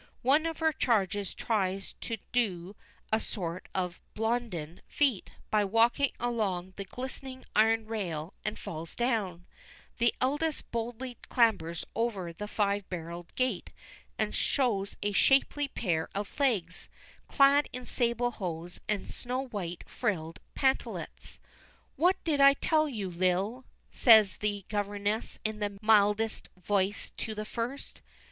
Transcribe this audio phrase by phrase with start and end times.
[0.23, 2.75] One of her charges tries to do
[3.13, 9.45] a sort of Blondin feat by walking along the glistening iron rail and falls down;
[9.99, 13.69] the eldest boldly clambers over the five barred gate
[14.17, 16.89] and shows a shapely pair of legs,
[17.27, 21.37] clad in sable hose and snow white frilled pantalettes.
[21.95, 27.45] "What did I tell you, Lil?" says the governess in the mildest voice to the
[27.45, 28.01] first.